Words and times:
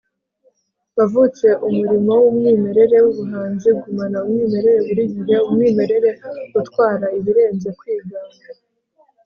wavutse 0.97 1.47
umurimo 1.67 2.13
wumwimerere 2.23 2.97
wubuhanzi 3.05 3.69
gumana 3.81 4.17
umwimerere 4.25 4.79
burigihe 4.85 5.35
umwimerere 5.47 6.09
utwara 6.59 7.05
ibirenze 7.19 7.69
kwigana 7.79 8.35